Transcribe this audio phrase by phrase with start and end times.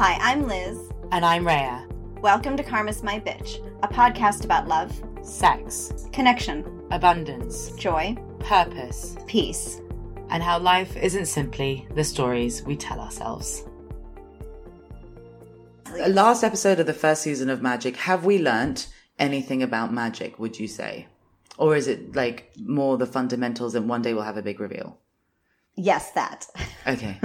[0.00, 0.78] Hi, I'm Liz.
[1.12, 1.86] And I'm Rhea.
[2.22, 9.82] Welcome to Karma's My Bitch, a podcast about love, sex, connection, abundance, joy, purpose, peace,
[10.30, 13.64] and how life isn't simply the stories we tell ourselves.
[16.08, 18.88] Last episode of the first season of Magic, have we learnt
[19.18, 21.08] anything about magic, would you say?
[21.58, 24.96] Or is it like more the fundamentals and one day we'll have a big reveal?
[25.76, 26.46] Yes, that.
[26.86, 27.20] Okay.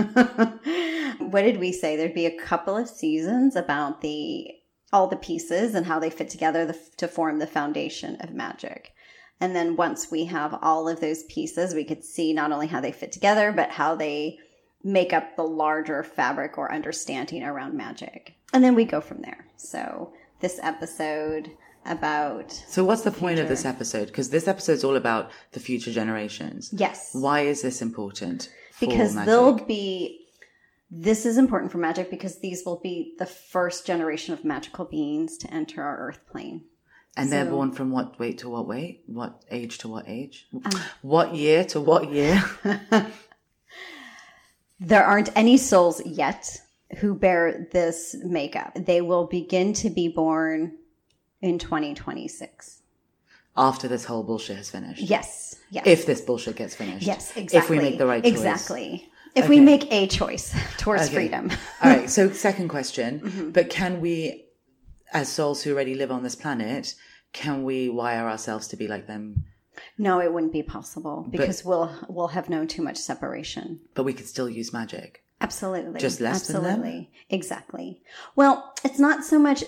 [1.19, 1.95] what did we say?
[1.95, 4.51] There'd be a couple of seasons about the
[4.93, 8.93] all the pieces and how they fit together the, to form the foundation of magic.
[9.41, 12.79] And then once we have all of those pieces, we could see not only how
[12.79, 14.39] they fit together, but how they
[14.83, 18.35] make up the larger fabric or understanding around magic.
[18.53, 19.47] And then we go from there.
[19.57, 21.51] So this episode
[21.85, 24.07] about So what's the point of this episode?
[24.07, 26.69] Because this episode's all about the future generations.
[26.71, 27.09] Yes.
[27.13, 28.49] Why is this important?
[28.79, 30.24] because they'll be
[30.89, 35.37] this is important for magic because these will be the first generation of magical beings
[35.39, 36.63] to enter our earth plane.
[37.17, 39.03] And they're so- born from what weight to what weight?
[39.07, 40.47] What age to what age?
[40.53, 42.43] Um, what year to what year?
[44.79, 46.61] There aren't any souls yet
[46.97, 48.73] who bear this makeup.
[48.75, 50.77] They will begin to be born
[51.41, 52.81] in 2026.
[53.57, 55.01] After this whole bullshit has finished.
[55.01, 55.55] Yes.
[55.71, 55.87] Yes.
[55.87, 57.07] If this bullshit gets finished.
[57.07, 57.57] yes, exactly.
[57.57, 58.33] If we make the right choice.
[58.33, 59.09] Exactly.
[59.35, 61.13] If we make a choice towards Okay.
[61.13, 61.51] freedom.
[61.83, 62.09] All right.
[62.09, 63.19] So, second question.
[63.19, 63.49] Mm-hmm.
[63.51, 64.45] But can we,
[65.13, 66.95] as souls who already live on this planet,
[67.33, 69.45] can we wire ourselves to be like them?
[69.97, 73.81] No, it wouldn't be possible because we'll we'll have known too much separation.
[73.93, 75.21] But we could still use magic.
[75.41, 75.99] Absolutely.
[75.99, 76.65] Just less than them?
[76.65, 77.11] Absolutely.
[77.29, 78.01] Exactly.
[78.37, 79.65] Well, it's not so much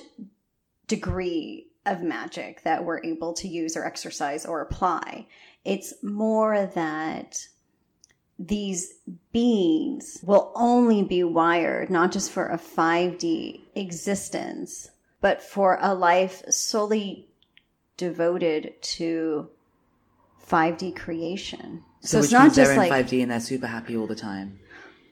[0.88, 5.28] degree of magic that we're able to use or exercise or apply.
[5.66, 7.38] It's more that
[8.40, 8.94] these
[9.32, 16.44] beings will only be wired not just for a 5D existence, but for a life
[16.50, 17.28] solely
[17.98, 19.50] devoted to
[20.48, 21.84] 5D creation.
[22.02, 24.60] So, which it's not just they're like 5D and they're super happy all the time.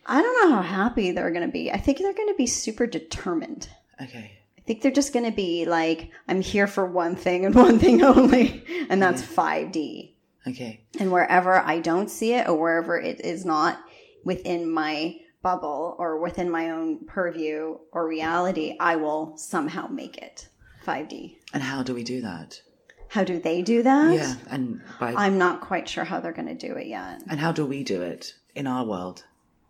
[0.05, 1.71] I don't know how happy they're going to be.
[1.71, 3.69] I think they're going to be super determined.
[4.01, 4.37] Okay.
[4.57, 7.79] I think they're just going to be like, I'm here for one thing and one
[7.79, 10.11] thing only, and that's 5D.
[10.47, 10.83] Okay.
[10.99, 13.79] And wherever I don't see it or wherever it is not
[14.23, 20.49] within my bubble or within my own purview or reality, I will somehow make it
[20.85, 21.37] 5D.
[21.53, 22.61] And how do we do that?
[23.09, 24.13] How do they do that?
[24.13, 24.35] Yeah.
[24.49, 27.21] And by, I'm not quite sure how they're going to do it yet.
[27.29, 29.23] and how do we do it in our world?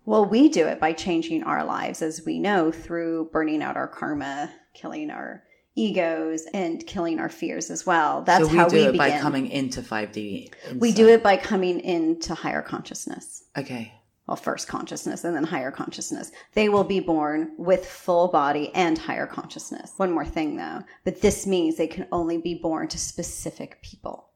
[0.05, 3.87] Well, we do it by changing our lives, as we know, through burning out our
[3.87, 5.43] karma, killing our
[5.75, 8.21] egos, and killing our fears as well.
[8.21, 8.97] That's so we how do we it begin.
[8.97, 10.53] by coming into 5D.
[10.75, 13.43] we do it by coming into higher consciousness.
[13.57, 13.93] Okay.
[14.27, 16.31] Well, first consciousness and then higher consciousness.
[16.53, 19.93] They will be born with full body and higher consciousness.
[19.97, 24.29] One more thing though, but this means they can only be born to specific people.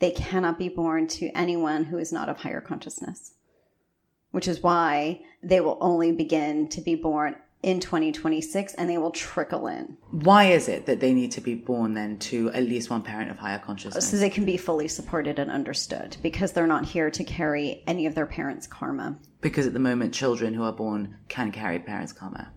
[0.00, 3.34] They cannot be born to anyone who is not of higher consciousness,
[4.32, 9.10] which is why they will only begin to be born in 2026 and they will
[9.10, 12.88] trickle in Why is it that they need to be born then to at least
[12.88, 14.08] one parent of higher consciousness?
[14.08, 18.06] so they can be fully supported and understood because they're not here to carry any
[18.06, 19.18] of their parents' karma.
[19.40, 22.52] Because at the moment, children who are born can carry parents' karma.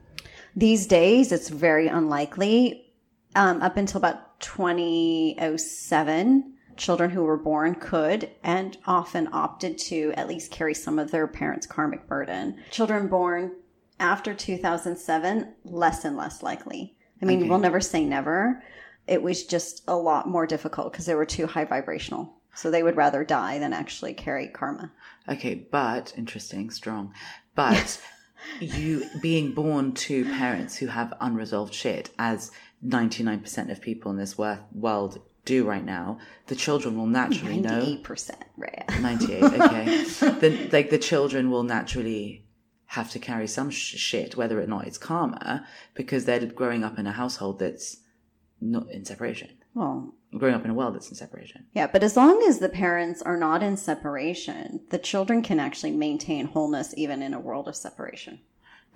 [0.55, 2.87] These days, it's very unlikely.
[3.35, 10.27] Um, up until about 2007, children who were born could and often opted to at
[10.27, 12.57] least carry some of their parents' karmic burden.
[12.71, 13.51] Children born
[14.01, 16.95] after 2007, less and less likely.
[17.21, 17.49] I mean, Okay.
[17.49, 18.61] we'll never say never.
[19.07, 22.33] It was just a lot more difficult because they were too high vibrational.
[22.53, 24.91] So they would rather die than actually carry karma.
[25.29, 27.13] Okay, but interesting, strong.
[27.55, 28.01] But
[28.59, 32.51] you being born to parents who have unresolved shit, as
[32.85, 37.81] 99% of people in this world do right now, the children will naturally know.
[37.81, 38.83] 98% right?
[39.01, 40.69] 98, okay.
[40.71, 42.43] like the children will naturally
[42.91, 46.99] have to carry some sh- shit, whether or not it's karma, because they're growing up
[46.99, 47.97] in a household that's
[48.59, 49.49] not in separation.
[49.73, 51.65] Well, Growing up in a world that's in separation.
[51.73, 55.91] Yeah, but as long as the parents are not in separation, the children can actually
[55.91, 58.39] maintain wholeness even in a world of separation.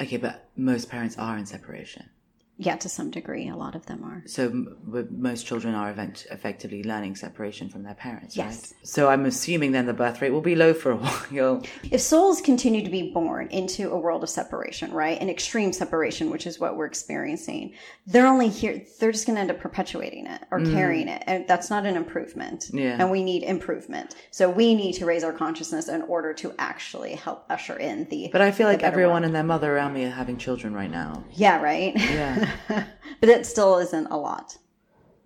[0.02, 2.10] Okay, but most parents are in separation.
[2.58, 4.24] Yeah, to some degree, a lot of them are.
[4.28, 4.78] So m-
[5.12, 8.74] most children are event- effectively learning separation from their parents, Yes.
[8.74, 8.88] right?
[8.88, 10.96] So I'm assuming then the birth rate will be low for a
[11.32, 11.64] while.
[11.92, 16.30] If souls continue to be born into a world of separation, right, an extreme separation,
[16.30, 17.74] which is what we're experiencing,
[18.08, 20.72] they're only here, they're just going to end up perpetuating it or mm.
[20.74, 21.24] carrying it.
[21.28, 22.70] And that's not an improvement.
[22.72, 22.96] Yeah.
[22.98, 24.16] And we need improvement.
[24.32, 28.30] So we need to raise our consciousness in order to actually help usher in the.
[28.32, 29.26] But I feel like everyone world.
[29.26, 31.26] and their mother around me are having children right now.
[31.34, 31.94] Yeah, right?
[31.96, 32.44] Yeah.
[32.68, 34.58] but it still isn't a lot.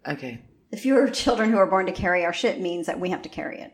[0.08, 0.42] okay.
[0.72, 3.30] The fewer children who are born to carry our shit means that we have to
[3.30, 3.74] carry it,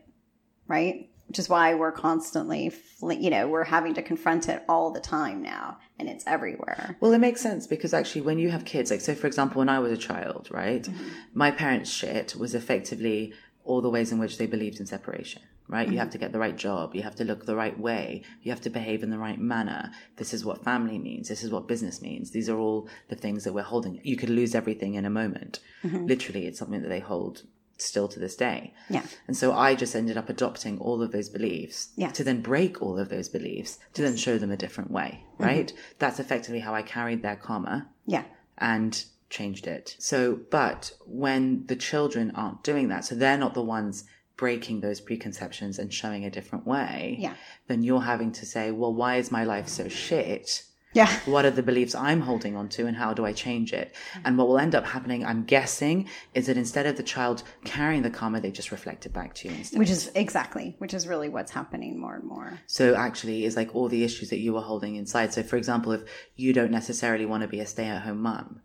[0.66, 1.10] right?
[1.28, 2.72] Which is why we're constantly,
[3.02, 6.96] you know, we're having to confront it all the time now, and it's everywhere.
[7.00, 9.68] Well, it makes sense because actually, when you have kids, like, so for example, when
[9.68, 11.08] I was a child, right, Mm-hmm.
[11.34, 13.34] my parents' shit was effectively
[13.66, 15.88] all the ways in which they believed in separation, right?
[15.88, 16.12] You have mm-hmm.
[16.12, 18.70] to get the right job, you have to look the right way, you have to
[18.70, 19.90] behave in the right manner.
[20.16, 22.30] This is what family means, this is what business means.
[22.30, 24.00] These are all the things that we're holding.
[24.02, 25.60] You could lose everything in a moment.
[25.84, 26.06] Mm-hmm.
[26.06, 27.42] Literally, it's something that they hold
[27.78, 28.72] still to this day.
[28.88, 29.02] Yeah.
[29.26, 32.10] And so I just ended up adopting all of those beliefs Yeah.
[32.12, 35.44] to then break all of those beliefs to then show them a different way, mm-hmm.
[35.44, 35.72] right?
[35.98, 38.24] That's effectively how I carried their karma Yeah.
[38.56, 39.96] and changed it.
[39.98, 44.04] So, but when the children aren't doing that, so they're not the ones
[44.36, 47.34] breaking those preconceptions and showing a different way, Yeah.
[47.68, 50.62] then you're having to say, well, why is my life so shit?
[50.92, 51.10] Yeah.
[51.26, 53.94] What are the beliefs I'm holding on to and how do I change it?
[54.24, 58.00] And what will end up happening, I'm guessing, is that instead of the child carrying
[58.02, 59.78] the karma, they just reflect it back to you instead.
[59.78, 62.60] Which is exactly, which is really what's happening more and more.
[62.66, 65.34] So actually, is like all the issues that you were holding inside.
[65.34, 66.02] So, for example, if
[66.34, 68.62] you don't necessarily want to be a stay-at-home mum,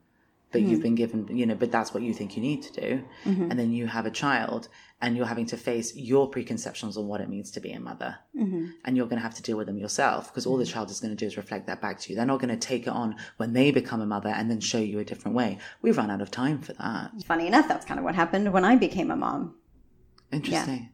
[0.51, 0.81] but you've mm-hmm.
[0.81, 3.49] been given, you know, but that's what you think you need to do, mm-hmm.
[3.49, 4.67] and then you have a child,
[5.01, 8.17] and you're having to face your preconceptions on what it means to be a mother,
[8.35, 8.67] mm-hmm.
[8.85, 10.99] and you're going to have to deal with them yourself because all the child is
[10.99, 12.15] going to do is reflect that back to you.
[12.15, 14.79] They're not going to take it on when they become a mother and then show
[14.79, 15.57] you a different way.
[15.81, 17.11] We've run out of time for that.
[17.25, 19.55] Funny enough, that's kind of what happened when I became a mom.
[20.31, 20.89] Interesting.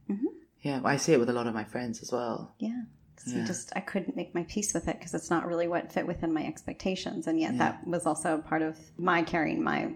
[0.61, 2.53] Yeah, well, I see it with a lot of my friends as well.
[2.59, 2.81] Yeah.
[3.27, 6.07] So just I couldn't make my peace with it because it's not really what fit
[6.07, 9.93] within my expectations, and yet that was also a part of my carrying my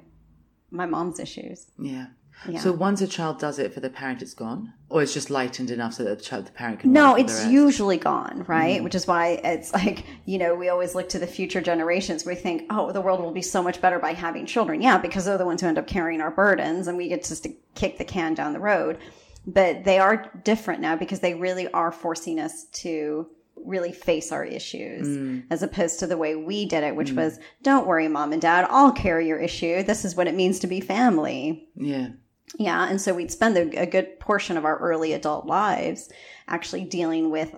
[0.71, 1.67] my mom's issues.
[1.79, 2.07] Yeah.
[2.47, 2.59] Yeah.
[2.59, 5.69] So once a child does it for the parent, it's gone, or it's just lightened
[5.69, 6.91] enough so that the child, the parent can.
[6.91, 8.79] No, work with the it's usually gone, right?
[8.79, 8.83] Mm.
[8.83, 12.25] Which is why it's like, you know, we always look to the future generations.
[12.25, 14.81] We think, oh, the world will be so much better by having children.
[14.81, 17.43] Yeah, because they're the ones who end up carrying our burdens and we get just
[17.43, 18.97] to kick the can down the road.
[19.45, 24.43] But they are different now because they really are forcing us to really face our
[24.43, 25.43] issues mm.
[25.49, 27.17] as opposed to the way we did it, which mm.
[27.17, 29.83] was, don't worry, mom and dad, I'll carry your issue.
[29.83, 31.67] This is what it means to be family.
[31.75, 32.09] Yeah.
[32.57, 32.87] Yeah.
[32.87, 36.11] And so we'd spend a, a good portion of our early adult lives
[36.47, 37.55] actually dealing with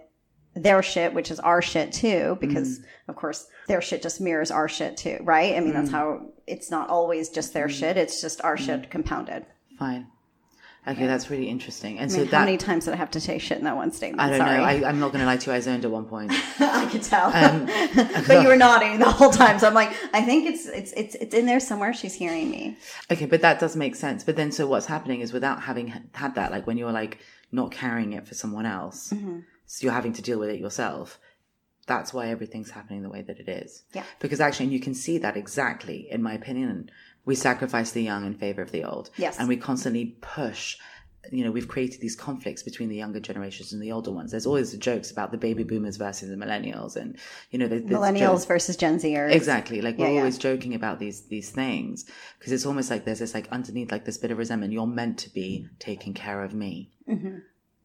[0.56, 2.84] their shit, which is our shit too, because mm.
[3.08, 5.56] of course their shit just mirrors our shit too, right?
[5.56, 7.98] I mean, that's how it's not always just their shit.
[7.98, 9.46] It's just our shit compounded.
[9.80, 10.08] Fine.
[10.86, 11.98] Okay, that's really interesting.
[11.98, 13.76] And I mean, so how many times did I have to say shit in that
[13.78, 14.20] one statement?
[14.22, 14.58] I don't Sorry.
[14.58, 14.86] know.
[14.86, 15.56] I, I'm not going to lie to you.
[15.56, 16.32] I zoned at one point.
[16.60, 17.32] I could tell,
[18.28, 19.60] but you were nodding the whole time.
[19.60, 21.94] So I'm like, I think it's it's it's it's in there somewhere.
[21.94, 22.78] She's hearing me.
[23.10, 24.24] Okay, but that does make sense.
[24.26, 27.20] But then, so what's happening is without having had that, like when you're like
[27.52, 29.40] not carrying it for someone else, Mm-hmm.
[29.66, 31.18] so you're having to deal with it yourself.
[31.86, 33.84] That's why everything's happening the way that it is.
[33.94, 34.04] Yeah.
[34.20, 36.90] Because actually, and you can see that exactly, in my opinion,
[37.26, 39.10] we sacrifice the young in favor of the old.
[39.18, 39.40] Yes.
[39.40, 40.78] And we constantly push.
[41.32, 44.32] You know, we've created these conflicts between the younger generations and the older ones.
[44.32, 47.18] There's always the jokes about the baby boomers versus the millennials, and
[47.50, 49.32] you know, there's, there's Millennials jokes- versus Gen Zers.
[49.32, 49.80] Exactly.
[49.80, 50.20] Like we're yeah.
[50.20, 52.04] always joking about these these things
[52.38, 54.74] because it's almost like there's this like underneath like this bit of resentment.
[54.74, 56.92] You're meant to be taking care of me.
[57.08, 57.38] Mm-hmm.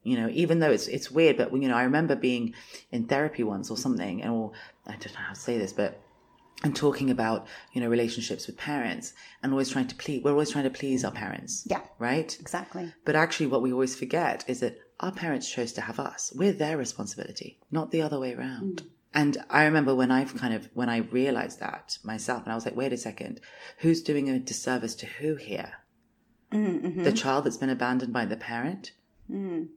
[0.02, 2.54] You know, even though it's it's weird, but you know, I remember being
[2.90, 4.50] in therapy once or something, and or
[4.84, 6.00] I don't know how to say this, but
[6.64, 9.12] and talking about you know relationships with parents
[9.42, 10.22] and always trying to please.
[10.22, 11.64] We're always trying to please our parents.
[11.66, 11.80] Yeah.
[11.98, 12.36] Right.
[12.40, 12.92] Exactly.
[13.04, 16.32] But actually, what we always forget is that our parents chose to have us.
[16.34, 18.82] We're their responsibility, not the other way around.
[18.82, 18.86] Mm.
[19.14, 22.64] And I remember when I've kind of, when I realized that myself, and I was
[22.64, 23.40] like, wait a second,
[23.78, 25.72] who's doing a disservice to who here?
[26.52, 27.02] Mm, mm-hmm.
[27.04, 28.92] The child that's been abandoned by the parent?
[29.30, 29.68] Mm.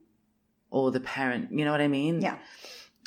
[0.70, 2.20] Or the parent, you know what I mean?
[2.20, 2.38] Yeah.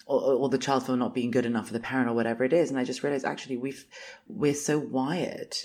[0.06, 2.54] Or, or the child for not being good enough for the parent or whatever it
[2.54, 2.70] is.
[2.70, 3.86] And I just realized actually we've,
[4.28, 5.56] we're so wired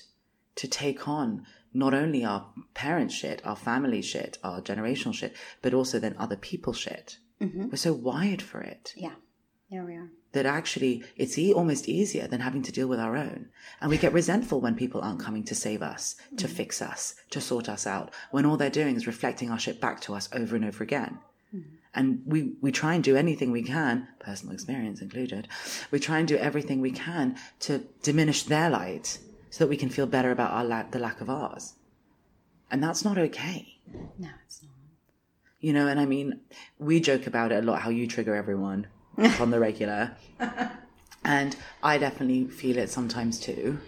[0.57, 5.75] to take on not only our parents' shit, our family shit, our generational shit, but
[5.75, 7.19] also then other people's shit.
[7.41, 7.69] Mm-hmm.
[7.69, 9.15] We're so wired for it Yeah.
[9.71, 10.11] There we are.
[10.33, 13.51] that actually it's e- almost easier than having to deal with our own.
[13.81, 16.57] And we get resentful when people aren't coming to save us, to mm-hmm.
[16.57, 20.01] fix us, to sort us out, when all they're doing is reflecting our shit back
[20.03, 21.21] to us over and over again.
[21.55, 21.77] Mm-hmm.
[21.95, 25.49] And we, we try and do anything we can, personal experience included,
[25.91, 29.19] we try and do everything we can to diminish their light
[29.51, 31.75] so that we can feel better about our la- the lack of ours.
[32.71, 33.79] And that's not okay.
[34.19, 34.71] No, it's not.
[35.59, 36.41] You know, and I mean,
[36.79, 38.87] we joke about it a lot how you trigger everyone
[39.41, 40.13] on the regular.
[41.25, 43.81] and I definitely feel it sometimes too.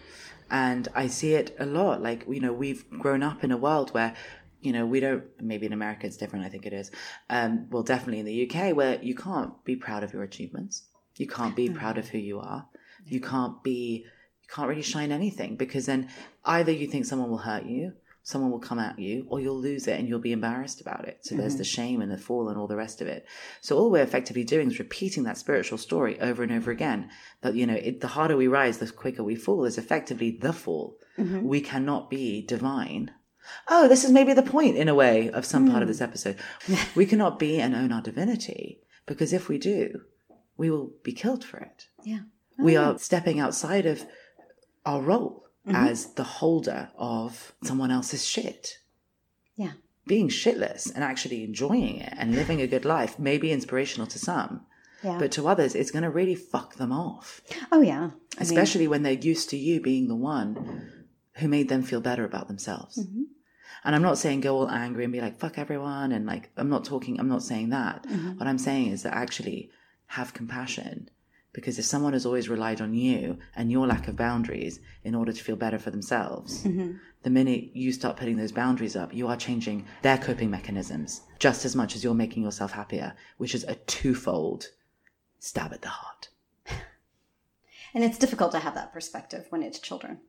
[0.51, 2.03] And I see it a lot.
[2.03, 4.15] Like, you know, we've grown up in a world where,
[4.63, 6.91] you know, we don't, maybe in America it's different, I think it is.
[7.29, 10.85] Um, well, definitely in the UK where you can't be proud of your achievements.
[11.17, 12.67] You can't be proud of who you are.
[13.07, 14.05] You can't be,
[14.43, 16.09] you can't really shine anything because then
[16.45, 17.93] either you think someone will hurt you,
[18.23, 21.19] someone will come at you, or you'll lose it and you'll be embarrassed about it.
[21.23, 23.27] So there's the shame and the fall and all the rest of it.
[23.61, 27.11] So all we're effectively doing is repeating that spiritual story over and over again.
[27.41, 30.53] That, you know, it, the harder we rise, the quicker we fall is effectively the
[30.53, 30.97] fall.
[31.45, 33.11] We cannot be divine.
[33.69, 36.37] Oh, this is maybe the point in a way of some part of this episode.
[36.95, 40.03] we cannot be and own our divinity because if we do,
[40.57, 42.21] we will be killed for it Yeah.
[42.59, 44.05] we are stepping outside of
[44.85, 48.79] our role as the holder of someone else's shit.
[49.57, 49.73] Yeah.
[50.07, 54.19] Being shitless and actually enjoying it and living a good life may be inspirational to
[54.19, 54.67] some,
[55.05, 55.19] Yeah.
[55.19, 57.41] but to others, it's going to really fuck them off,
[57.71, 57.97] oh, yeah.
[57.97, 62.01] I mean, especially when they're used to you being the one who made them feel
[62.01, 62.99] better about themselves.
[62.99, 63.23] Mm-hmm.
[63.85, 66.13] And I'm not saying go all angry and be like, fuck everyone.
[66.13, 68.05] And like, I'm not talking, I'm not saying that.
[68.05, 68.39] Mm-hmm.
[68.39, 69.71] What I'm saying is that actually
[70.07, 71.11] have compassion.
[71.53, 75.33] Because if someone has always relied on you and your lack of boundaries in order
[75.33, 76.93] to feel better for themselves, Mm-hmm.
[77.25, 81.65] the minute you start putting those boundaries up, you are changing their coping mechanisms just
[81.65, 84.69] as much as you're making yourself happier, which is a twofold
[85.41, 86.29] stab at the heart.
[87.95, 90.21] And it's difficult to have that perspective when it's children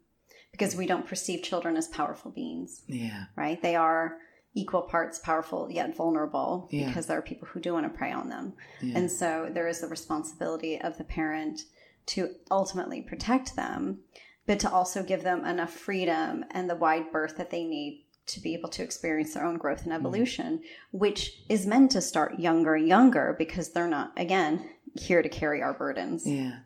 [0.53, 3.25] because we don't perceive children as powerful beings, Yeah.
[3.35, 3.61] right?
[3.61, 4.19] They are
[4.53, 6.87] equal parts powerful yet vulnerable Yeah.
[6.87, 8.53] because there are people who do want to prey on them.
[8.79, 8.99] Yeah.
[8.99, 11.65] And so there is the responsibility of the parent
[12.05, 14.01] to ultimately protect them,
[14.45, 18.39] but to also give them enough freedom and the wide berth that they need to
[18.39, 20.05] be able to experience their own growth and mm-hmm.
[20.05, 25.29] evolution, which is meant to start younger and younger because they're not, again, here to
[25.29, 26.27] carry our burdens.
[26.27, 26.59] Yeah.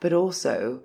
[0.00, 0.82] But also,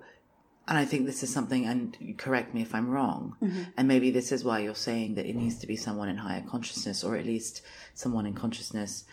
[0.68, 3.62] and I think this is something, and correct me if I'm wrong, mm-hmm.
[3.76, 6.44] and maybe this is why you're saying that it needs to be someone in higher
[6.46, 7.62] consciousness, or at least
[7.94, 9.04] someone in consciousness,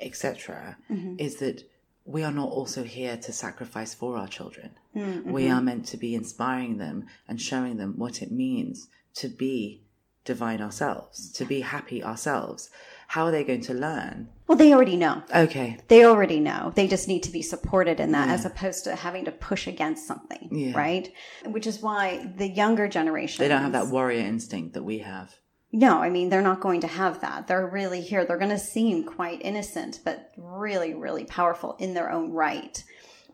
[0.00, 1.14] etc., mm-hmm.
[1.18, 1.62] is that
[2.04, 4.72] we are not also here to sacrifice for our children.
[4.96, 5.30] Mm-hmm.
[5.30, 9.82] We are meant to be inspiring them and showing them what it means to be
[10.24, 12.68] divine ourselves, to be happy ourselves.
[13.08, 14.28] How are they going to learn?
[14.46, 15.22] Well, they already know.
[15.34, 15.78] Okay.
[15.88, 16.72] They already know.
[16.74, 20.06] They just need to be supported in that as opposed to having to push against
[20.06, 20.76] something, Yeah.
[20.76, 21.12] right?
[21.44, 25.34] Which is why the younger generation They don't have that warrior instinct that we have.
[25.72, 27.48] No, I mean, they're not going to have that.
[27.48, 28.24] They're really here.
[28.24, 32.82] They're going to seem quite innocent, but really, really powerful in their own right.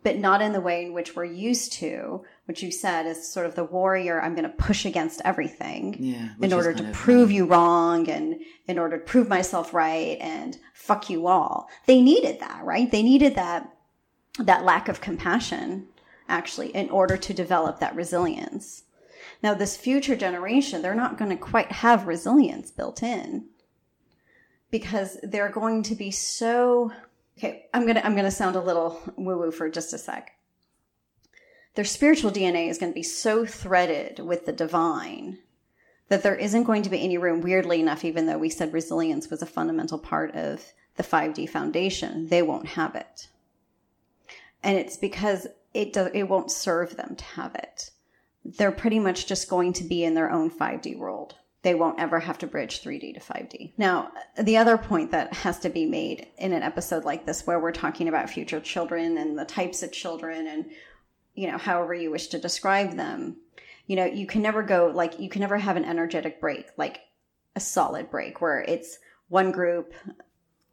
[0.04, 3.46] But not in the way in which we're used to, which you said is sort
[3.46, 6.30] of the warrior, I'm going to push against everything Yeah.
[6.40, 11.08] in order to prove you wrong and in order to prove myself right and fuck
[11.08, 11.68] you all.
[11.86, 12.90] They needed that, right?
[12.90, 13.68] They needed that
[14.38, 15.86] that lack of compassion
[16.28, 18.84] actually in order to develop that resilience.
[19.42, 23.46] Now this future generation, they're not going to quite have resilience built in
[24.70, 26.90] because they're going to be so
[27.38, 30.32] okay, I'm to I'm to sound a little woo woo for just a sec.
[31.74, 35.38] Their spiritual DNA is going to be so threaded with the divine
[36.08, 39.30] that there isn't going to be any room, weirdly enough, even though we said resilience
[39.30, 43.28] was a fundamental part of the 5D foundation, they won't have it.
[44.62, 47.90] And it's because it does, it won't serve them to have it.
[48.44, 51.36] They're pretty much just going to be in their own 5D world.
[51.62, 53.72] They won't ever have to bridge 3D to 5D.
[53.78, 57.60] Now, the other point that has to be made in an episode like this, where
[57.60, 60.66] we're talking about future children and the types of children and,
[61.34, 63.36] you know, however you wish to describe them,
[63.86, 67.00] you know, you can never go like, you can never have an energetic break, like
[67.54, 69.94] a solid break where it's one group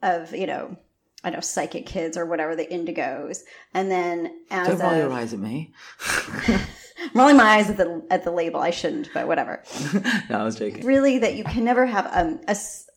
[0.01, 0.75] of, you know,
[1.23, 3.39] I don't know psychic kids or whatever, the indigos.
[3.73, 5.71] And then as Don't roll your eyes at me.
[7.01, 8.59] I'm rolling my eyes at the at the label.
[8.59, 9.63] I shouldn't, but whatever.
[10.29, 10.85] no, I was joking.
[10.85, 12.89] Really, that you can never have um, a s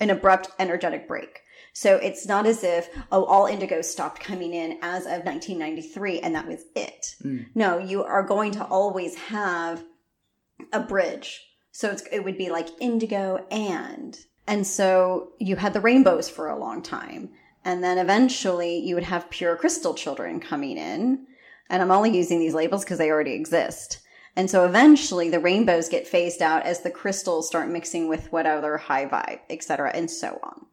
[0.00, 1.42] an abrupt energetic break.
[1.72, 6.34] So it's not as if oh, all indigo stopped coming in as of 1993 and
[6.34, 7.14] that was it.
[7.54, 9.82] No, you are going to always have
[10.72, 11.40] a bridge.
[11.70, 16.48] So it's, it would be like indigo and and so you had the rainbows for
[16.48, 17.30] a long time.
[17.64, 21.26] And then eventually you would have pure crystal children coming in.
[21.70, 24.00] And I'm only using these labels because they already exist.
[24.36, 28.46] And so eventually the rainbows get phased out as the crystals start mixing with what
[28.46, 30.66] other high vibe, et cetera, and so on.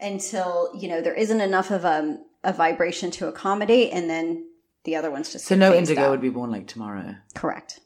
[0.00, 4.46] Until, you know, there isn't enough of a, a vibration to accommodate and then
[4.84, 6.10] the other ones just So no indigo out.
[6.10, 7.14] would be born like tomorrow.
[7.34, 7.80] correct.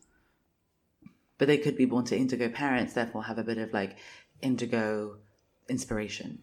[1.36, 3.96] but they could be born to indigo parents, therefore have a bit of like
[4.40, 5.16] indigo
[5.68, 6.40] inspiration.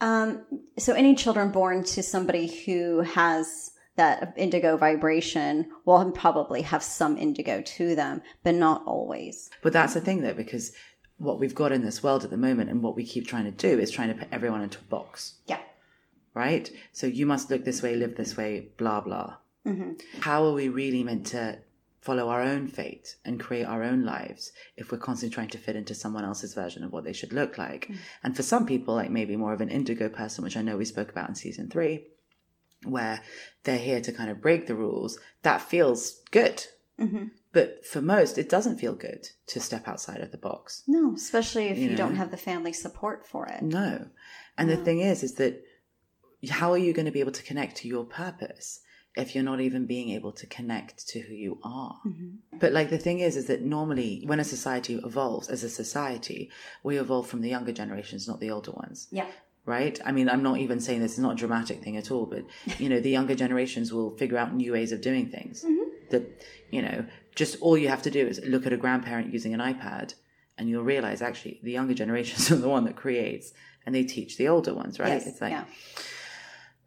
[0.00, 0.44] Um,
[0.78, 7.16] so any children born to somebody who has that indigo vibration will probably have some
[7.16, 9.50] indigo to them, but not always.
[9.62, 10.72] But that's the thing though, because
[11.18, 13.50] what we've got in this world at the moment and what we keep trying to
[13.50, 15.34] do is trying to put everyone into a box.
[15.46, 15.60] Yeah.
[16.34, 16.70] Right?
[16.92, 19.36] So you must look this way, live this way, blah, blah.
[19.66, 20.20] Mm-hmm.
[20.20, 21.58] How are we really meant to
[22.00, 25.76] follow our own fate and create our own lives if we're constantly trying to fit
[25.76, 27.86] into someone else's version of what they should look like?
[27.88, 27.96] Mm.
[28.24, 30.84] And for some people, like maybe more of an indigo person, which I know we
[30.84, 32.06] spoke about in season three,
[32.84, 33.22] where
[33.64, 36.66] they're here to kind of break the rules, that feels good.
[37.00, 37.26] Mm-hmm.
[37.52, 40.82] But for most, it doesn't feel good to step outside of the box.
[40.86, 43.62] No, especially if you, You don't have the family support for it.
[43.62, 44.06] No.
[44.56, 45.62] And the thing is, is that
[46.50, 48.80] how are you going to be able to connect to your purpose
[49.14, 51.98] if you're not even being able to connect to who you are?
[52.06, 52.58] Mm-hmm.
[52.58, 56.50] But like the thing is, is that normally when a society evolves as a society,
[56.82, 59.08] we evolve from the younger generations, not the older ones.
[59.10, 59.28] Yeah.
[59.64, 59.98] Right?
[60.04, 62.44] I mean, I'm not even saying this is not a dramatic thing at all, but
[62.78, 65.62] you know, the younger generations will figure out new ways of doing things.
[65.62, 65.90] Mm-hmm.
[66.10, 69.54] That, you know, just all you have to do is look at a grandparent using
[69.54, 70.14] an iPad
[70.58, 73.52] and you'll realize actually the younger generations are the one that creates
[73.86, 75.08] and they teach the older ones, right?
[75.08, 75.26] Yes.
[75.26, 75.64] It's like yeah.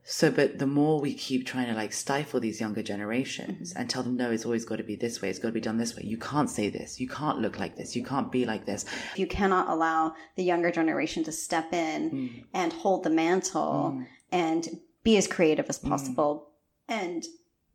[0.07, 3.79] So, but the more we keep trying to like stifle these younger generations Mm-hmm.
[3.81, 5.29] and tell them, no, it's always got to be this way.
[5.29, 6.03] It's got to be done this way.
[6.03, 6.99] You can't say this.
[6.99, 7.95] You can't look like this.
[7.95, 8.85] You can't be like this.
[9.15, 12.43] You cannot allow the younger generation to step in Mm.
[12.53, 15.69] and hold the mantle and be as creative Mm.
[15.69, 16.49] as possible
[16.87, 17.25] and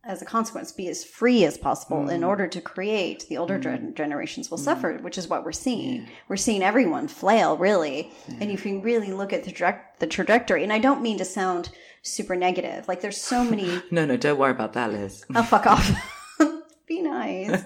[0.03, 2.11] as a consequence be as free as possible Mm.
[2.13, 6.07] in order to create the older gen- generations will suffer which is what we're seeing
[6.27, 10.63] we're seeing everyone flail really and if you really look at the, direct, the trajectory
[10.63, 11.69] and i don't mean to sound
[12.03, 15.23] super negative like there's so many No, no, don't worry about that, Liz.
[15.35, 15.91] Oh, fuck off.
[16.87, 17.63] Be nice.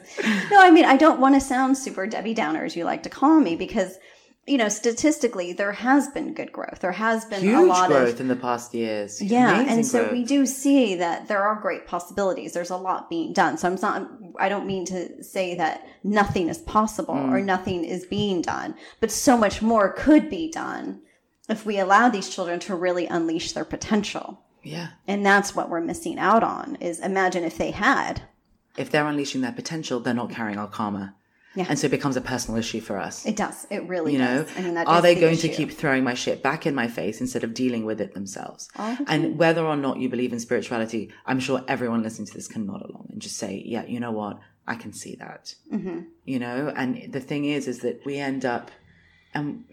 [0.52, 3.10] no, I mean, I don't want to sound super Debbie Downer, as you like to
[3.10, 3.98] call me, because,
[4.46, 6.80] you know, statistically, there has been good growth.
[6.82, 8.22] There has been a Huge lot growth of.
[8.22, 9.20] in the past years.
[9.20, 10.12] Yeah, Amazing and so growth.
[10.12, 12.54] we do see that there are great possibilities.
[12.54, 13.58] There's a lot being done.
[13.58, 17.46] So I'm not, I don't mean to say that nothing is possible or Mm.
[17.46, 21.02] nothing is being done, but so much more could be done
[21.50, 24.42] if we allow these children to really unleash their potential.
[24.64, 24.90] Yeah.
[25.08, 28.24] And that's what we're missing out on is imagine if they had.
[28.78, 31.16] If they're unleashing their potential, they're not carrying our karma.
[31.56, 31.68] Yeah.
[31.70, 33.26] And so it becomes a personal issue for us.
[33.26, 33.66] It does.
[33.70, 34.46] It really you know.
[34.58, 36.90] I mean, that are they the going to keep throwing my shit back in my
[36.90, 38.68] face instead of dealing with it themselves?
[38.76, 42.50] The And whether or not you believe in spirituality, I'm sure everyone listening to this
[42.50, 44.40] can nod along and just say, yeah, you know what?
[44.68, 45.56] I can see that.
[45.72, 46.02] Mm-hmm.
[46.26, 48.70] You know, and the thing is, is that we end up,
[49.34, 49.64] and,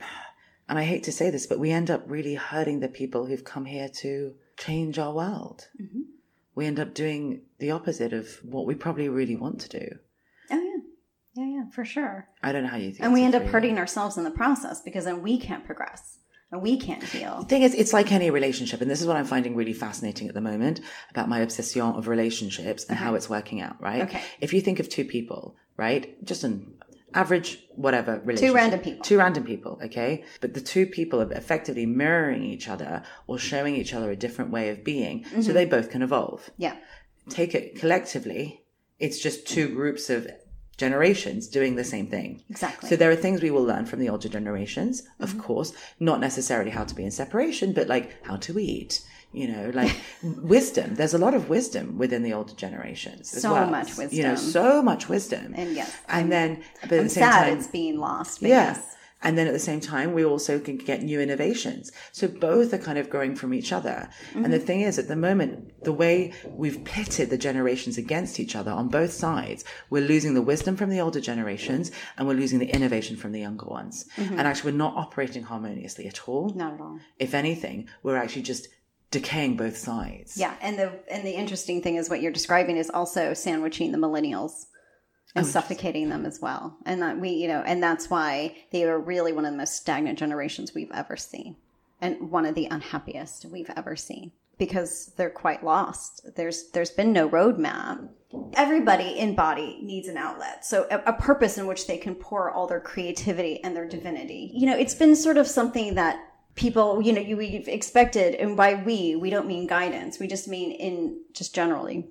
[0.73, 3.45] and I hate to say this, but we end up really hurting the people who've
[3.45, 5.69] come here to change our world.
[5.79, 6.01] Mm-hmm.
[6.55, 9.99] We end up doing the opposite of what we probably really want to do.
[10.51, 10.79] Oh yeah,
[11.35, 12.27] yeah, yeah, for sure.
[12.43, 13.05] I don't know how you think.
[13.05, 16.63] And we end up hurting ourselves in the process because then we can't progress and
[16.63, 17.41] we can't heal.
[17.41, 20.29] The thing is, it's like any relationship, and this is what I'm finding really fascinating
[20.29, 20.81] at the moment
[21.11, 24.05] about my obsession of relationships and how it's working out, right?
[24.05, 24.23] Okay.
[24.41, 26.25] If you think of two people, right?
[26.25, 26.82] Just an
[27.15, 28.55] average, whatever relationship.
[28.55, 29.05] random people.
[29.05, 30.25] Two random people, okay?
[30.41, 34.51] But the two people are effectively mirroring each other or showing each other a different
[34.51, 35.43] way of being Mm-hmm.
[35.43, 36.51] so they both can evolve.
[36.57, 36.77] Yeah,
[37.29, 38.63] Take it collectively,
[38.99, 40.29] it's just two groups of
[40.77, 42.43] generations doing the same thing.
[42.51, 42.89] exactly.
[42.89, 45.41] So there are things we will learn from the older generations, of Mm-hmm.
[45.41, 49.71] course, not necessarily how to be in separation, but like how to eat, you know,
[49.75, 50.95] like wisdom.
[50.95, 53.35] There's a lot of wisdom within the older generations.
[53.35, 53.71] as So well.
[53.71, 54.37] much You know, wisdom.
[54.37, 55.55] so much wisdom.
[55.57, 58.41] and yes, And then, but at I'm the same sad time, it's being lost.
[58.41, 58.75] But yeah.
[58.75, 58.89] yes.
[59.25, 61.93] And then at the same time, we also can get new innovations.
[62.11, 64.09] So both are kind of growing from each other.
[64.35, 64.67] And the mm-hmm.
[64.67, 68.89] thing is, at the moment, the way we've pitted the generations against each other on
[68.89, 73.17] both sides, we're losing the wisdom from the older generations and we're losing the innovation
[73.17, 74.07] from the younger ones.
[74.17, 74.39] Mm-hmm.
[74.39, 76.51] And actually, we're not operating harmoniously at all.
[76.55, 76.99] Not at all.
[77.21, 78.67] If anything, we're actually just
[79.13, 80.37] decaying both sides.
[80.37, 83.99] Yeah, and the and the interesting thing is what you're describing is also sandwiching the
[83.99, 84.67] millennials
[85.37, 86.77] and oh, suffocating them as well.
[86.85, 89.77] And that we, you know, and that's why they are really one of the most
[89.77, 91.57] stagnant generations we've ever seen,
[92.01, 96.35] and one of the unhappiest we've ever seen because they're quite lost.
[96.35, 98.09] There's there's been no roadmap.
[98.55, 102.51] Everybody in body needs an outlet, so a, a purpose in which they can pour
[102.51, 104.51] all their creativity and their divinity.
[104.55, 108.57] You know, it's been sort of something that people, you know, you we've expected, and
[108.57, 110.19] by we, we don't mean guidance.
[110.19, 112.09] We just mean in just generally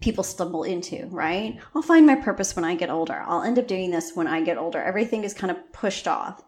[0.00, 1.58] people stumble into, right?
[1.74, 3.22] I'll find my purpose when I get older.
[3.26, 4.82] I'll end up doing this when I get older.
[4.82, 6.42] Everything is kind of pushed off.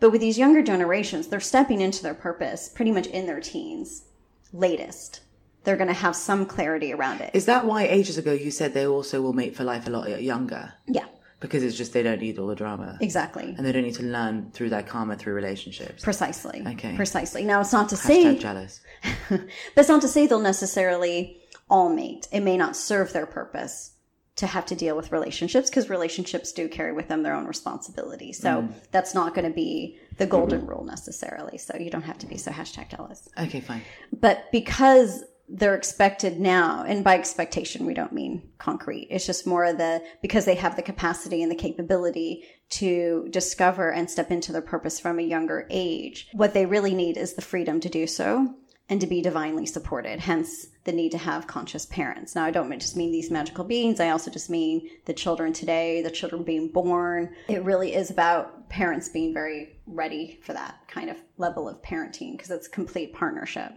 [0.00, 4.04] But with these younger generations, they're stepping into their purpose pretty much in their teens,
[4.52, 5.20] latest.
[5.64, 7.30] They're going to have some clarity around it.
[7.34, 10.22] Is that why ages ago you said they also will mate for life a lot
[10.22, 10.74] younger?
[10.86, 11.06] yeah.
[11.40, 12.98] Because it's just they don't need all the drama.
[13.00, 13.54] Exactly.
[13.56, 16.04] And they don't need to learn through that karma through relationships.
[16.04, 16.62] Precisely.
[16.66, 16.94] Okay.
[16.94, 17.44] Precisely.
[17.44, 18.24] Now, it's not to say.
[18.24, 18.80] Hashtag say, jealous.
[19.30, 22.28] but it's not to say they'll necessarily all mate.
[22.30, 23.92] It may not serve their purpose
[24.36, 28.32] to have to deal with relationships because relationships do carry with them their own responsibility.
[28.32, 28.72] So mm-hmm.
[28.90, 30.70] that's not going to be the golden mm-hmm.
[30.70, 31.58] rule necessarily.
[31.58, 33.28] So you don't have to be so hashtag jealous.
[33.38, 33.82] Okay, fine.
[34.18, 39.08] But because they're expected now, and by expectation, we don't mean concrete.
[39.10, 43.90] It's just more of the, because they have the capacity and the capability to discover
[43.90, 46.28] and step into their purpose from a younger age.
[46.32, 48.54] What they really need is the freedom to do so
[48.88, 50.20] and to be divinely supported.
[50.20, 52.34] Hence the need to have conscious parents.
[52.34, 54.00] Now, I don't just mean these magical beings.
[54.00, 57.34] I also just mean the children today, the children being born.
[57.48, 62.32] It really is about parents being very ready for that kind of level of parenting
[62.32, 63.72] because it's complete partnership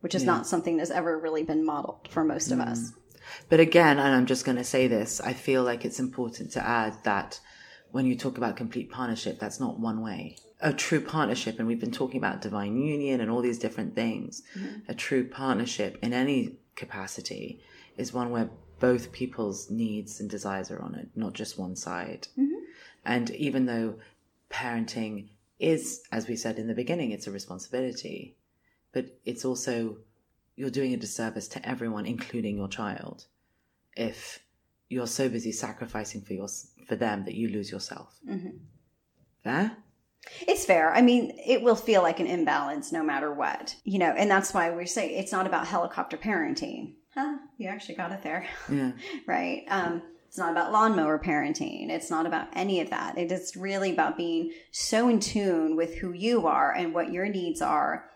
[0.00, 2.68] which is not something that's ever really been modeled for most of mm.
[2.68, 2.92] us.
[3.48, 6.66] But again, and I'm just going to say this, I feel like it's important to
[6.66, 7.40] add that
[7.90, 10.36] when you talk about complete partnership, that's not one way.
[10.60, 14.42] A true partnership, and we've been talking about divine union and all these different things,
[14.56, 14.78] mm-hmm.
[14.88, 17.60] a true partnership in any capacity
[17.96, 22.28] is one where both people's needs and desires are on it, not just one side.
[22.38, 22.64] Mm-hmm.
[23.04, 23.96] And even though
[24.50, 25.28] parenting
[25.58, 28.36] is, as we said in the beginning, it's a responsibility,
[28.96, 29.98] but it's also
[30.54, 33.26] you're doing a disservice to everyone, including your child,
[33.94, 34.38] if
[34.88, 36.48] you're so busy sacrificing for your
[36.88, 38.18] for them that you lose yourself.
[39.44, 39.76] Fair?
[40.48, 40.94] It's fair.
[40.94, 44.54] I mean, it will feel like an imbalance no matter what, you know, and that's
[44.54, 46.94] why we say it's not about helicopter parenting.
[47.14, 47.36] Huh?
[47.58, 48.46] You actually got it there.
[48.72, 48.92] Yeah.
[49.26, 49.64] right?
[49.68, 51.90] Um, it's not about lawnmower parenting.
[51.90, 53.18] It's not about any of that.
[53.18, 57.28] It is really about being so in tune with who you are and what your
[57.28, 58.06] needs are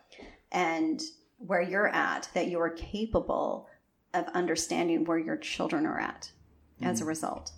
[0.53, 1.01] and
[1.39, 3.69] where you're at that you are capable
[4.13, 6.33] of understanding where your children are at
[6.83, 7.09] as a mm.
[7.09, 7.53] result.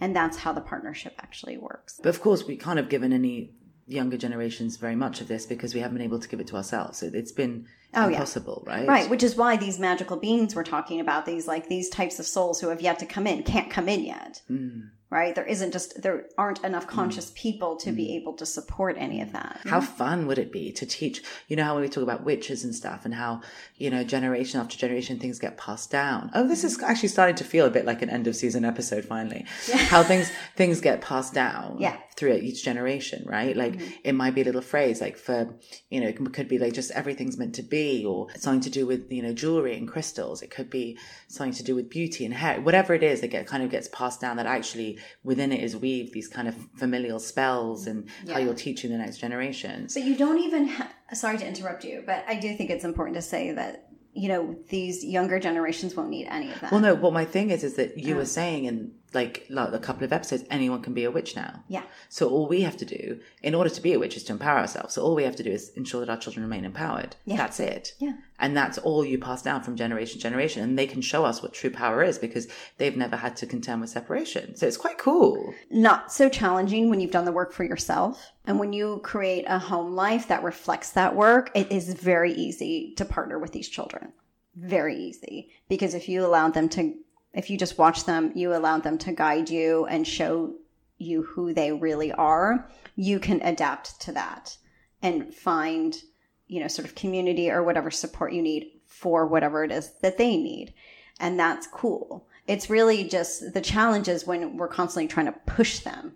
[0.00, 2.00] And that's how the partnership actually works.
[2.02, 3.52] But of course, we can't have given any
[3.86, 6.56] younger generations very much of this because we haven't been able to give it to
[6.56, 6.98] ourselves.
[6.98, 8.16] So it's been Oh, yeah.
[8.16, 8.86] impossible, right?
[8.86, 12.26] Right, which is why these magical beings we're talking about, these like these types of
[12.26, 14.42] souls who have yet to come in, can't come in yet.
[14.50, 14.90] Mm.
[15.10, 15.34] Right?
[15.34, 16.90] There isn't just there aren't enough mm.
[16.90, 18.16] conscious people to be mm.
[18.16, 19.60] able to support any of that.
[19.64, 21.22] How fun would it be to teach?
[21.48, 23.40] You know how when we talk about witches and stuff, and how
[23.76, 26.30] you know generation after generation things get passed down.
[26.34, 26.82] Oh, this is mm.
[26.82, 29.04] actually starting to feel a bit like an end of season episode.
[29.04, 31.78] Finally, how things things get passed down.
[31.78, 31.96] Yeah.
[32.18, 33.56] Through each generation, right?
[33.56, 33.90] Like mm-hmm.
[34.02, 35.54] it might be a little phrase, like for
[35.88, 38.86] you know, it could be like just everything's meant to be, or something to do
[38.86, 40.42] with you know jewelry and crystals.
[40.42, 43.46] It could be something to do with beauty and hair, whatever it is that get
[43.46, 44.36] kind of gets passed down.
[44.36, 48.46] That actually within it is weaved these kind of familial spells and how Yeah.
[48.46, 49.86] you're teaching the next generation.
[49.94, 53.14] But you don't even ha- sorry to interrupt you, but I do think it's important
[53.14, 56.72] to say that you know these younger generations won't need any of that.
[56.72, 58.24] Well, no, what my thing is, is that you were oh.
[58.24, 61.62] saying in like, like a couple of episodes, anyone can be a witch now.
[61.68, 61.82] Yeah.
[62.08, 64.58] So all we have to do in order to be a witch is to empower
[64.58, 64.94] ourselves.
[64.94, 67.16] So all we have to do is ensure that our children remain empowered.
[67.24, 67.36] Yeah.
[67.36, 67.94] That's it.
[67.98, 68.14] Yeah.
[68.38, 70.62] And that's all you pass down from generation to generation.
[70.62, 73.80] And they can show us what true power is because they've never had to contend
[73.80, 74.56] with separation.
[74.56, 75.54] So it's quite cool.
[75.70, 78.32] not so challenging when you've done the work for yourself.
[78.46, 82.94] And when you create a home life that reflects that work, it is very easy
[82.96, 84.12] to partner with these children.
[84.54, 85.50] Very easy.
[85.68, 86.94] Because if you allow them to,
[87.32, 90.54] if you just watch them, you allow them to guide you and show
[90.98, 94.56] you who they really are, you can adapt to that
[95.02, 96.02] and find,
[96.48, 100.18] you know, sort of community or whatever support you need for whatever it is that
[100.18, 100.74] they need.
[101.20, 102.26] And that's cool.
[102.46, 106.14] It's really just the challenge is when we're constantly trying to push them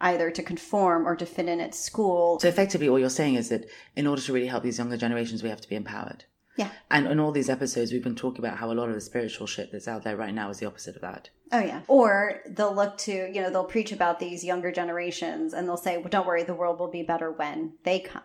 [0.00, 2.40] either to conform or to fit in at school.
[2.40, 5.42] So effectively, all you're saying is that in order to really help these younger generations,
[5.42, 6.24] we have to be empowered.
[6.60, 6.70] Yeah.
[6.90, 9.46] And in all these episodes, we've been talking about how a lot of the spiritual
[9.46, 11.30] shit that's out there right now is the opposite of that.
[11.52, 11.80] Oh yeah.
[11.88, 15.96] Or they'll look to, you know, they'll preach about these younger generations and they'll say,
[15.96, 18.22] "Well, don't worry, the world will be better when they come."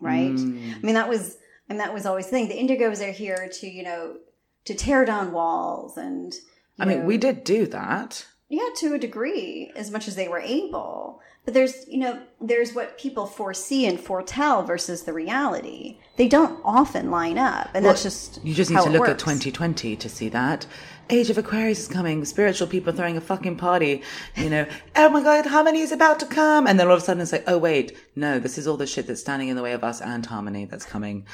[0.00, 0.32] Right?
[0.32, 0.76] Mm.
[0.76, 1.36] I mean, that was
[1.68, 2.48] and that was always the thing.
[2.48, 4.16] The indigos are here to, you know,
[4.64, 6.32] to tear down walls and
[6.80, 8.26] I mean, we did do that.
[8.54, 11.20] Yeah, to a degree, as much as they were able.
[11.44, 15.98] But there's, you know, there's what people foresee and foretell versus the reality.
[16.16, 19.96] They don't often line up, and that's just You just need to look at 2020
[19.96, 20.66] to see that.
[21.10, 22.24] Age of Aquarius is coming.
[22.24, 24.02] Spiritual people throwing a fucking party.
[24.36, 26.66] You know, oh my God, harmony is about to come.
[26.66, 28.86] And then all of a sudden it's like, oh wait, no, this is all the
[28.86, 31.26] shit that's standing in the way of us and harmony that's coming.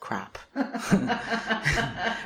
[0.00, 0.38] Crap.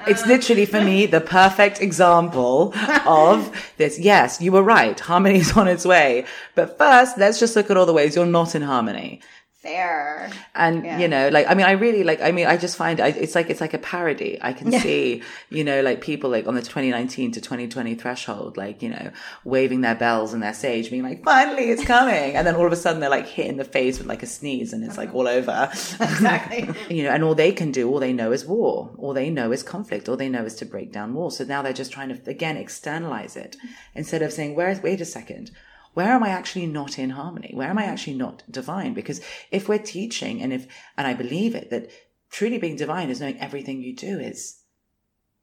[0.07, 2.73] it's literally for me the perfect example
[3.07, 3.99] of this.
[3.99, 4.99] Yes, you were right.
[4.99, 6.27] Harmony is on its way.
[6.55, 9.21] But first, let's just look at all the ways you're not in harmony.
[9.63, 10.29] Fair.
[10.57, 10.99] and Yeah.
[10.99, 13.37] you know like i mean i really like i mean i just find I, it's
[13.37, 14.81] like it's like a parody i can Yeah.
[14.81, 19.13] see you know like people like on the 2019 to 2020 threshold like you know
[19.45, 22.73] waving their bells and their sage being like finally it's coming and then all of
[22.73, 25.15] a sudden they're like hit in the face with like a sneeze and it's like
[25.15, 25.69] all over
[26.01, 26.69] Exactly.
[26.95, 29.53] you know and all they can do all they know is war all they know
[29.53, 32.09] is conflict all they know is to break down walls so now they're just trying
[32.09, 33.57] to again externalize it
[33.95, 35.51] instead of saying where wait a second
[35.95, 37.51] where am I actually not in harmony?
[37.55, 38.95] Where am I actually not divine?
[38.95, 41.91] Because if we're teaching and if, and I believe it, that
[42.31, 44.61] truly being divine is knowing everything you do is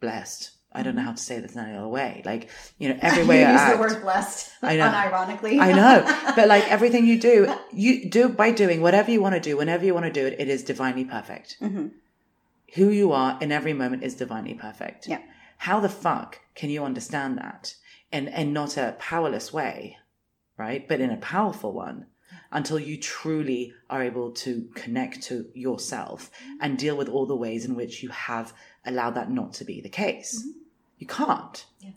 [0.02, 0.52] blessed.
[0.72, 2.22] I don't know how to say this in any other way.
[2.26, 3.76] Like, you know, every way you I use act.
[3.76, 4.84] the word blessed I know.
[4.92, 5.60] unironically.
[5.60, 9.42] I know, but like everything you do, you do by doing whatever you want to
[9.42, 11.58] do, whenever you want to do it, it is divinely perfect.
[11.62, 11.92] Mhm.
[12.76, 15.08] Who you are in every moment is divinely perfect.
[15.08, 15.22] Yeah.
[15.58, 17.74] How the fuck can you understand that
[18.12, 19.98] in, in not a powerless way,
[20.60, 20.88] right?
[20.88, 22.06] But in a powerful one
[22.52, 27.66] until you truly are able to connect to yourself and deal with all the ways
[27.66, 28.54] in which you have
[28.86, 30.40] allowed that not to be the case.
[30.40, 30.60] Mm-hmm.
[30.98, 31.66] You can't.
[31.80, 31.92] Yeah.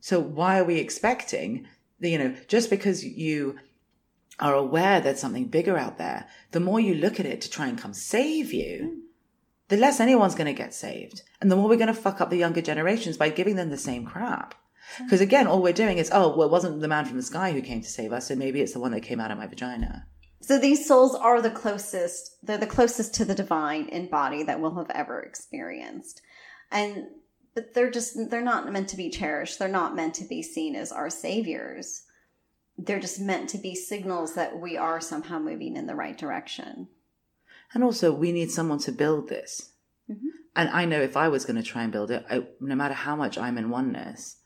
[0.00, 1.66] So why are we expecting,
[1.98, 3.58] the- you know, just because you
[4.38, 7.66] are aware there's something bigger out there, the more you look at it to try
[7.66, 9.00] and come save you, mm.
[9.68, 11.22] the less anyone's going to get saved.
[11.40, 13.78] And the more we're going to fuck up the younger generations by giving them the
[13.78, 14.54] same crap.
[14.98, 17.52] Because again, all we're doing is, oh, well, it wasn't the man from the sky
[17.52, 19.46] who came to save us, so maybe it's the one that came out of my
[19.46, 20.06] vagina.
[20.40, 24.60] So these souls are the closest, they're the closest to the divine in body that
[24.60, 26.22] we'll have ever experienced.
[26.70, 27.06] And
[27.54, 29.58] but they're just they're not meant to be cherished.
[29.58, 32.02] They're not meant to be seen as our saviors.
[32.76, 36.88] They're just meant to be signals that we are somehow moving in the right direction.
[37.72, 39.72] And also, we need someone to build this.
[40.08, 40.28] Mhm.
[40.54, 42.94] And I know if I was going to try and build it, I, no matter
[42.94, 44.36] how much I'm in oneness,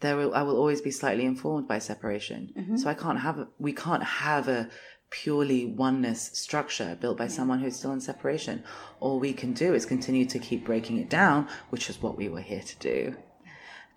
[0.00, 2.52] there will, I will always be slightly informed by separation.
[2.56, 2.78] Mhm.
[2.78, 4.68] So I can't have, a- we can't have a
[5.10, 8.62] purely oneness structure built by someone who's still in separation.
[9.00, 12.28] All we can do is continue to keep breaking it down, which is what we
[12.28, 13.16] were here to do,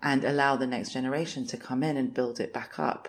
[0.02, 3.08] and allow the next generation to come in and build it back up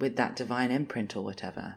[0.00, 1.76] with that divine imprint or whatever.